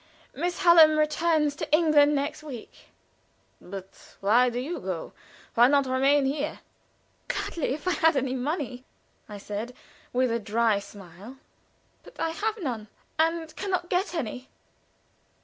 [0.33, 2.87] Miss Hallam returns to England next week."
[3.61, 5.13] "But why do you go?
[5.53, 6.61] Why not remain here?"
[7.27, 8.83] "Gladly, if I had any money,"
[9.29, 9.75] I said,
[10.11, 11.37] with a dry smile.
[12.01, 12.87] "But I have none,
[13.19, 14.49] and can not get any."